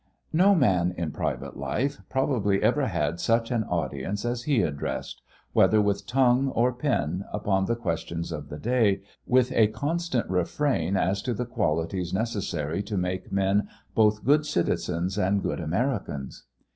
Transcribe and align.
No 0.33 0.55
man 0.55 0.95
in 0.97 1.11
private 1.11 1.55
life 1.57 2.01
probably 2.09 2.59
ever 2.63 2.87
had 2.87 3.19
such 3.19 3.51
an 3.51 3.63
audience 3.65 4.25
as 4.25 4.45
he 4.45 4.63
addressed, 4.63 5.21
whether 5.53 5.79
with 5.79 6.07
tongue 6.07 6.47
or 6.55 6.73
pen, 6.73 7.23
upon 7.31 7.65
the 7.65 7.75
questions 7.75 8.31
of 8.31 8.49
the 8.49 8.57
day, 8.57 9.03
with 9.27 9.51
a 9.51 9.67
constant 9.67 10.27
refrain 10.27 10.97
as 10.97 11.21
to 11.21 11.35
the 11.35 11.45
qualities 11.45 12.15
necessary 12.15 12.81
to 12.81 12.97
make 12.97 13.31
men 13.31 13.67
both 13.93 14.25
good 14.25 14.43
citizens 14.43 15.19
and 15.19 15.43
good 15.43 15.59
Americans. 15.59 16.45